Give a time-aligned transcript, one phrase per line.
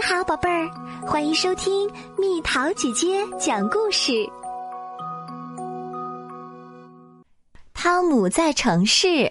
[0.00, 0.70] 你好，宝贝儿，
[1.06, 4.26] 欢迎收听蜜桃姐姐讲故事。
[7.74, 9.30] 汤姆在城市。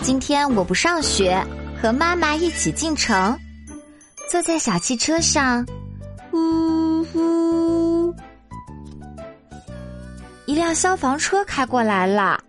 [0.00, 1.44] 今天我不上学，
[1.82, 3.36] 和妈妈一起进城，
[4.30, 5.66] 坐在小汽车上，
[6.30, 8.14] 呜呼！
[10.46, 12.40] 一辆消防车开过来了，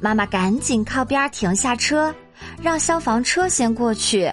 [0.00, 2.14] 妈妈赶紧靠边停下车。
[2.62, 4.32] 让消防车先过去。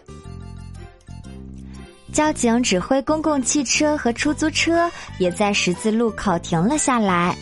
[2.13, 7.35] 交警指挥公共汽车和出租车也在十字路口停了下来。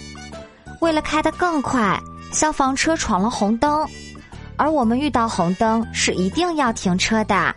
[0.81, 1.97] 为了开得更快，
[2.31, 3.87] 消防车闯了红灯，
[4.57, 7.55] 而我们遇到红灯是一定要停车的。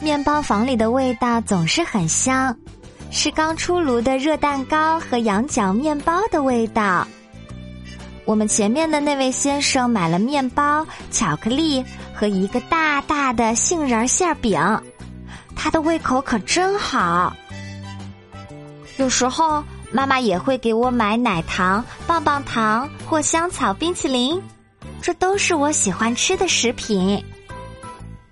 [0.00, 2.56] 面包房里的味道总是很香，
[3.10, 7.06] 是刚出炉的热蛋糕和羊角面包的味道。
[8.24, 14.60] 我们前面的那位先生买了面包、巧克力和一个大大的杏仁馅饼，
[15.56, 17.34] 他的胃口可真好。
[18.96, 24.40] 有时候妈妈也会给我买奶糖、棒棒糖或香草冰淇淋，
[25.00, 27.22] 这都是我喜欢吃的食品。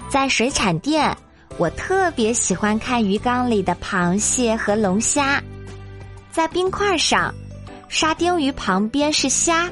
[0.09, 1.17] 在水产店，
[1.59, 5.43] 我特别喜欢看鱼缸里的螃蟹和龙虾。
[6.31, 7.35] 在冰块上，
[7.89, 9.69] 沙丁鱼旁边是虾。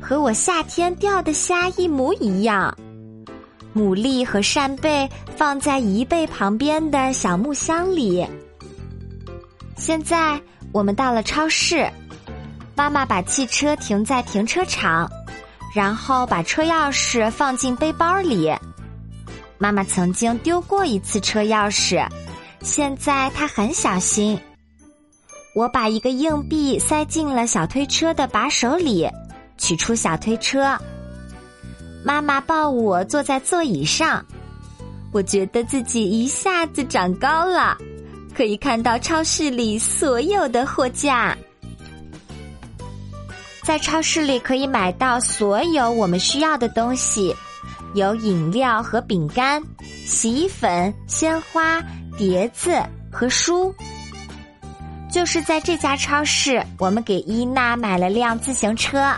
[0.00, 2.76] 和我夏天钓的虾一模一样，
[3.74, 8.26] 牡蛎和扇贝放在贻贝旁边的小木箱里。
[9.76, 10.40] 现在
[10.72, 11.88] 我们到了超市，
[12.74, 15.08] 妈妈把汽车停在停车场，
[15.74, 18.50] 然后把车钥匙放进背包里。
[19.58, 22.04] 妈妈曾经丢过一次车钥匙，
[22.62, 24.38] 现在她很小心。
[25.54, 29.06] 我把一个硬币塞进了小推车的把手里。
[29.60, 30.76] 取出小推车，
[32.02, 34.24] 妈妈抱我坐在座椅上，
[35.12, 37.76] 我觉得自己一下子长高了，
[38.34, 41.36] 可以看到超市里所有的货架。
[43.62, 47.36] 在超市里可以买到所有我们需要的东西，
[47.94, 49.62] 有饮料和饼干、
[50.06, 51.82] 洗衣粉、鲜花、
[52.16, 52.82] 碟子
[53.12, 53.72] 和书。
[55.12, 59.12] 就是在这家超市，我们给伊娜买了辆自行车。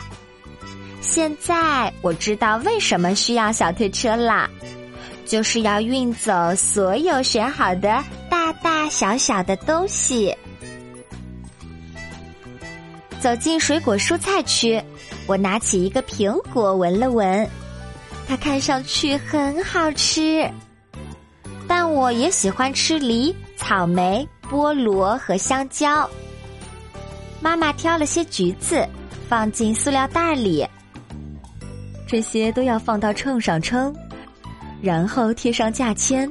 [1.03, 4.49] 现在我知道为什么需要小推车啦，
[5.27, 10.35] 就是要运走所有选好的大大小小的东西。
[13.21, 14.83] 走进水果蔬菜区，
[15.27, 17.49] 我拿起一个苹果闻了闻，
[18.27, 20.49] 它看上去很好吃，
[21.69, 26.09] 但我也喜欢吃梨、草莓、菠萝和香蕉。
[27.41, 28.89] 妈妈挑了些橘子，
[29.29, 30.67] 放进塑料袋里。
[32.13, 33.91] 这些都要放到秤上称，
[34.83, 36.31] 然后贴上价签。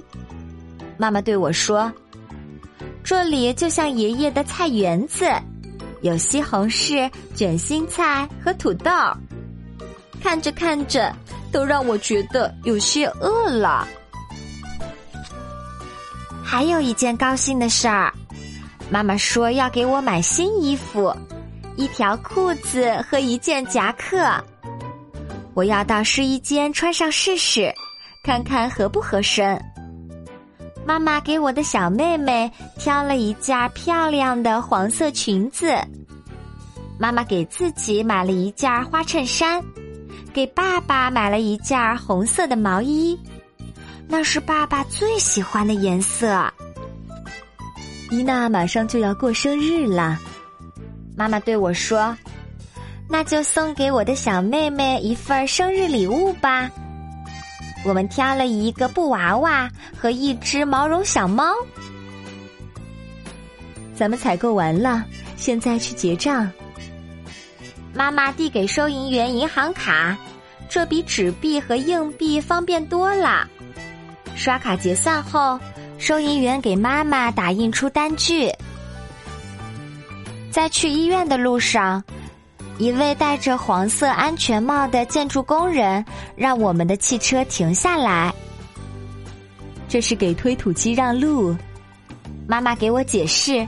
[0.95, 1.91] 妈妈对我说
[3.03, 5.25] ：“这里就像爷爷的菜园子，
[6.01, 8.91] 有西红柿、卷心菜和土豆。”
[10.21, 11.11] 看着看着，
[11.51, 13.87] 都让我觉得有些饿了。
[16.43, 18.13] 还有一件高兴的事儿，
[18.91, 21.11] 妈妈说要给我买新衣服，
[21.75, 24.31] 一条裤子和一件夹克。
[25.53, 27.73] 我要到试衣间穿上试试，
[28.23, 29.61] 看看合不合身。
[30.85, 35.73] 妈妈给我的小妹妹挑了一件漂亮的黄色裙子，
[36.97, 39.63] 妈妈给自己买了一件花衬衫，
[40.33, 43.19] 给爸爸买了一件红色的毛衣，
[44.07, 46.51] 那是爸爸最喜欢的颜色。
[48.09, 50.19] 伊娜马上就要过生日了，
[51.15, 52.17] 妈妈对我说。
[53.11, 56.71] 那就送给我的小妹妹一份生日礼物吧。
[57.83, 61.53] 我们挑了一个布娃娃和一只毛绒小猫。
[63.93, 65.03] 咱们采购完了，
[65.35, 66.49] 现在去结账。
[67.93, 70.15] 妈妈递给收银员银行卡，
[70.69, 73.45] 这比纸币和硬币方便多了。
[74.35, 75.59] 刷卡结算后，
[75.97, 78.49] 收银员给妈妈打印出单据。
[80.49, 82.01] 在去医院的路上。
[82.81, 86.03] 一位戴着黄色安全帽的建筑工人
[86.35, 88.33] 让我们的汽车停下来。
[89.87, 91.55] 这是给推土机让路。
[92.47, 93.67] 妈妈给我解释：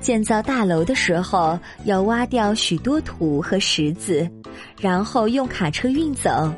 [0.00, 4.26] 建造大楼的时候要挖掉许多土和石子，
[4.78, 6.50] 然后用卡车运走。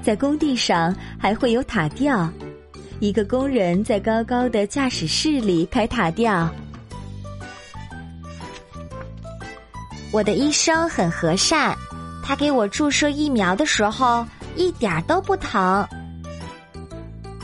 [0.00, 2.26] 在工地上还会有塔吊，
[3.00, 6.50] 一个工人在高高的驾驶室里开塔吊。
[10.16, 11.76] 我的医生很和善，
[12.24, 15.86] 他给我注射疫苗的时候一点都不疼。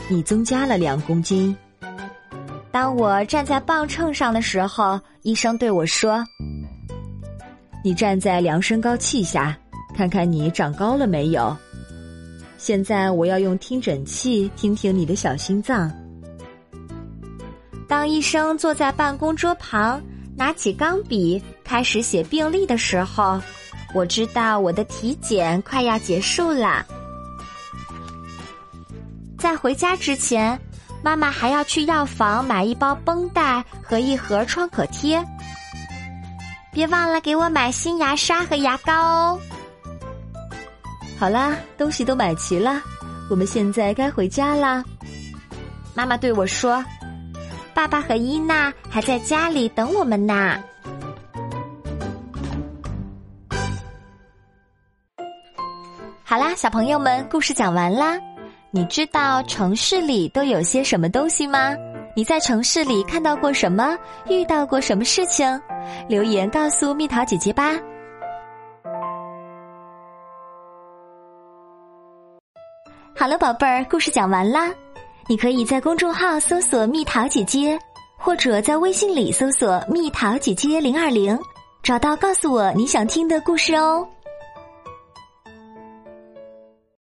[0.09, 1.55] 你增加了两公斤。
[2.71, 6.25] 当我站在磅秤上的时候，医生对我说
[7.85, 9.55] ：“你站在量身高器下，
[9.95, 11.55] 看看你长高了没有。
[12.57, 15.91] 现在我要用听诊器听听你的小心脏。”
[17.87, 20.01] 当医生坐在办公桌旁，
[20.35, 23.41] 拿起钢笔开始写病历的时候，
[23.93, 26.85] 我知道我的体检快要结束了。
[29.37, 30.59] 在回家之前，
[31.03, 35.23] 妈妈还要去药房买一包绷带和一盒创可贴。
[36.71, 39.39] 别忘了给我买新牙刷和牙膏哦。
[41.19, 42.81] 好啦，东西都买齐了，
[43.29, 44.83] 我们现在该回家啦。
[45.93, 46.83] 妈妈对我说。
[47.75, 50.63] 爸爸和伊娜还在家里等我们呢。
[56.33, 58.19] 好啦，小朋友们，故事讲完啦。
[58.71, 61.75] 你知道城市里都有些什么东西吗？
[62.15, 63.95] 你在城市里看到过什么？
[64.27, 65.61] 遇到过什么事情？
[66.09, 67.73] 留言告诉蜜桃姐姐吧。
[73.15, 74.71] 好了，宝贝儿，故事讲完啦。
[75.27, 77.77] 你可以在公众号搜索“蜜桃姐姐”，
[78.17, 81.39] 或者在微信里搜索“蜜桃姐姐零二零”，
[81.83, 84.03] 找到告诉我你想听的故事哦。